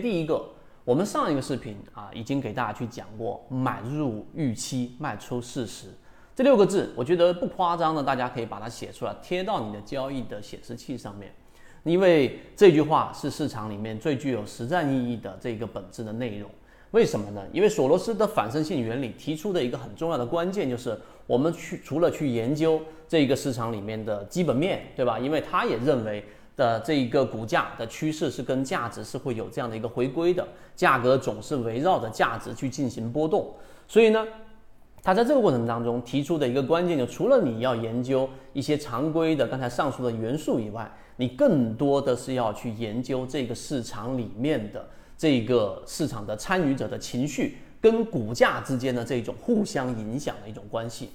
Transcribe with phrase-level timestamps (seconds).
[0.00, 0.42] 第一个，
[0.84, 5.88] 我们上一个视频啊，已经给大家去讲过买入预期，卖出事实
[6.34, 11.32] 这六个字，我觉得不夸张的，大家可以把它写出来，贴到你的交易的显示器上面，
[11.84, 16.50] 因为这句话是市场里面最具有实战意义的这个本质的内容。
[16.92, 17.42] 为什么呢？
[17.52, 25.18] 因为索罗斯的反身性原理提出的一个很重要的关键就是，我们去除了去研究这个市场里面的基本面对吧？
[25.18, 26.24] 因为他也认为。
[26.60, 30.46] 的这一个股价的趋势是跟价值是会有这样的一个回归的，
[30.76, 33.54] 价格总是围绕着价值去进行波动，
[33.88, 34.22] 所以呢，
[35.02, 51.08] 他在这个过程当中提出的一个关键就除了你要研究一些常规的刚才上述的元素以外，你更多的是要去研究这个市场里面的这个市场的参与者的情绪跟股价之间的这种互相影响的一种关系，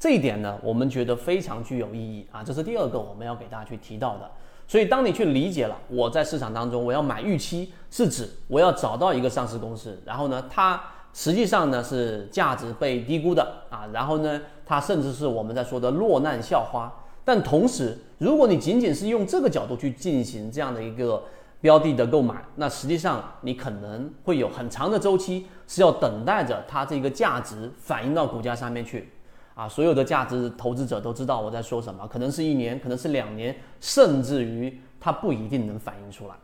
[0.00, 4.28] 这一点呢，我们觉得非常具有意义啊，这是第二个我们要给大家去提到的。
[4.70, 10.80] 所以，当你去理解了我在市场当中我要买预期，是指我要找到一个上市公司，然后呢，它
[11.12, 16.88] 实际上呢是价值被低估的啊，然后呢，它甚至是我们在说的落难校花。
[17.24, 21.20] 但同时，如果你仅仅是用这个角度去进行这样的一个
[21.60, 29.10] 标的的购买，那实际上你可能会有很长的周期是要等待着它这个价值反映到股价上面去。
[29.54, 36.34] 啊，所有的价值投资者都知道我在说什么，可能是一年，可能是两年，甚至于它不一定能反映出来。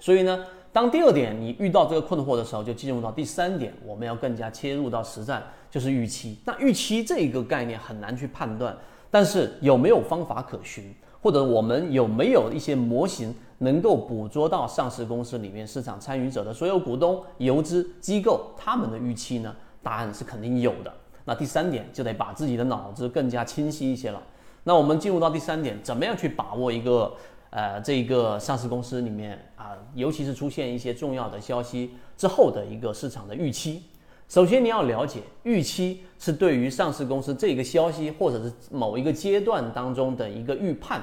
[0.00, 6.38] 所以呢，当第二点你遇到这个困惑的时候，就进入到第三点，我们要更加切入到实战，就是预期。
[6.44, 8.74] 那预期这一个概念很难去判断，
[9.10, 19.54] 但是有没有方法可循，或者我们有没有一些模型能够捕捉到上市公司里面市场参与者的所有股东、游资机构他们的预期呢？
[19.82, 20.92] 答案是肯定有的。
[21.28, 24.22] 那第三点就得把自己的脑子更加清晰一些了。
[24.64, 27.14] 那我们进入到第三点，怎么样去把握一个
[27.50, 33.82] 呃这一个上市公司里面啊，尤其是出现一些重要的消息之后的一个市场的预期。
[34.26, 41.02] 首先你要了解，预期是对于上市公司这个消息或者是某一个阶段当中的一个预判。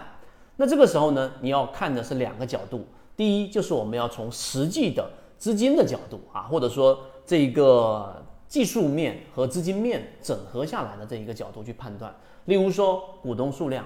[0.56, 2.84] 那这个时候呢，你要看的是两个角度。
[3.16, 8.26] 第一就是我们要从实际的资金的角度啊，或者说这个。
[8.48, 12.14] 技术面和资金面整合下来的这一个角度去判断，
[12.46, 13.86] 例如说股东数量，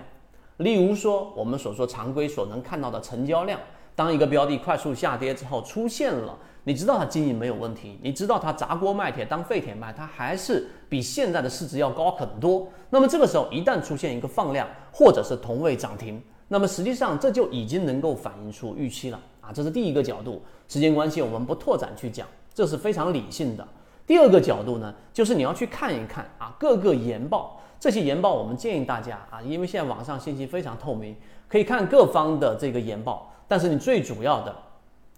[0.58, 3.59] 例如说我们所说常规所能看到的成交量。
[3.96, 12.66] 当一个标的快速下跌之后，出现了，你知道它经营没有问题，你知道它砸锅卖铁当废铁卖，它还是比现在的市值要高很多。
[12.90, 20.41] 那么这个时候一旦出现一个放量或者是同位涨停，那么实际上这就已经能够反映出预期了啊，这是第一个角度。
[20.70, 23.68] 时间关系，我们不拓展去讲，这是非常理性的。
[24.09, 31.16] 第二个角度呢，就是你要去看一看啊，各个研报，这些研报我们建议大家啊，因为现在网上信息非常透明，
[31.47, 33.31] 可以看各方的这个研报。
[33.47, 34.56] 但是你最主要的，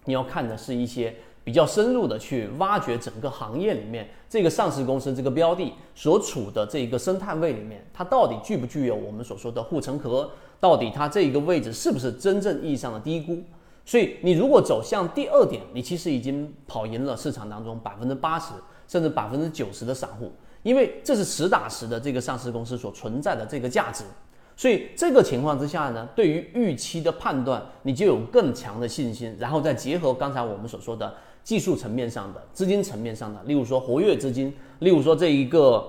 [0.04, 10.30] 你要看的是一些比较深入的去挖掘整个行业里面这个上市公司这个标的所处的这一个生态位里面，它到底具不具有我们所说的护城河？
[10.60, 13.42] 到底它这一个位置是不是真正意义上的低估？
[13.84, 18.52] 所以你如果走向第二点，你其实已经跑赢了市场当中百分之八十。
[18.88, 20.30] 甚至百分之九十的散户，
[20.62, 24.04] 因为这是实打实的这个上市公司所存在的这个价值，
[24.54, 35.82] 所以这个情况之下呢，对于预期的判断，你就有更强的信心，然后再结合刚才我们所说的技术层面上的、资金层面上的，例如说活跃资金，例如说这一个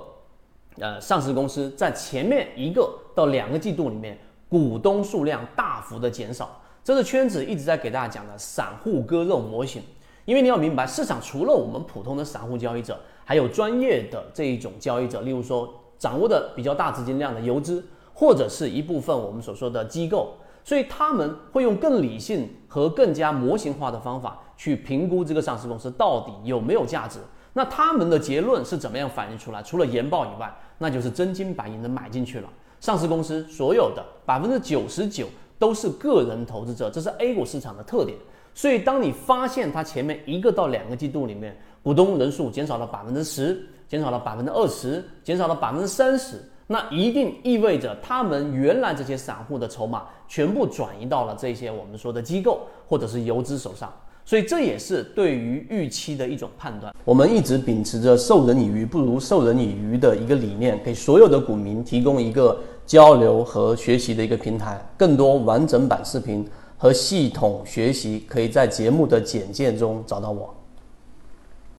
[0.79, 4.17] 呃上市公司在前面一个到两个季度里面，
[4.47, 9.81] 股东数量大幅的减少，这是圈子一直在给大家讲的散户割肉模型。
[10.25, 27.19] 因为你要明白，市场除了我们普通的散户交易者，还有专业的这一种交易者，例如说掌握的比较大资金量的游资，或者是一部分我们所说的机构，所以他们会用更理性和更加模型化的方法去评估这个上市公司到底有没有价值。
[27.53, 29.61] 那他们的结论是怎么样反映出来？
[29.61, 32.49] 除了研报以外，那就是真金白银的买进去了。
[32.79, 35.27] 上市公司所有的百分之九十九
[35.63, 38.17] 都是个人投资者，这是 A 股市场的特点。
[38.53, 46.35] 所以，当你发现它前面一个到两个季度里面股东人数减少了百分之十，减少了百分之二十，减少了百分之三十，
[46.67, 53.89] 那一定意味着他们原来这些散户的筹码全部转移到了这些我们说的机构或者是游资手上。
[54.25, 56.93] 所以，这也是对于预期的一种判断。
[57.03, 64.79] 我们一直秉持着授人以鱼不如授人以渔的一个理念，给所有的股民提供一个交流和学习的一个平台。
[64.97, 66.47] 更多完整版视频。
[66.75, 70.53] 和系统学习，可以在节目的简介中找到我。